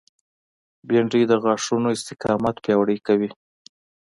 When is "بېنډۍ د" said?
0.87-1.33